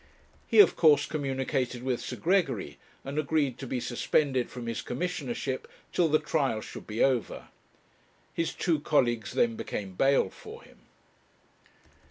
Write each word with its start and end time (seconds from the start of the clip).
He, 0.47 0.57
of 0.61 0.75
course, 0.75 1.05
communicated 1.05 1.83
with 1.83 2.01
Sir 2.01 2.15
Gregory, 2.15 2.79
and 3.05 3.19
agreed 3.19 3.59
to 3.59 3.67
be 3.67 3.79
suspended 3.79 4.49
from 4.49 4.65
his 4.65 4.81
commissionership 4.81 5.67
till 5.93 6.07
the 6.09 6.17
trial 6.17 6.59
should 6.59 6.87
be 6.87 7.03
over. 7.03 7.49
His 8.33 8.51
two 8.55 8.79
colleagues 8.79 9.33
then 9.33 9.55
became 9.55 9.93
bail 9.93 10.31
for 10.31 10.63
him. 10.63 10.79